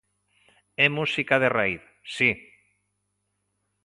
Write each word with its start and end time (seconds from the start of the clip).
É 0.85 0.87
música 0.97 1.35
de 1.41 1.49
raíz, 1.57 1.83
si. 2.15 2.29